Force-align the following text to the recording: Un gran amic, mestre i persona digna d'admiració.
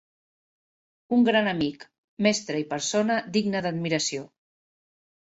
Un 1.17 1.25
gran 1.25 1.49
amic, 1.51 1.83
mestre 2.27 2.61
i 2.61 2.65
persona 2.71 3.17
digna 3.35 3.61
d'admiració. 3.67 4.23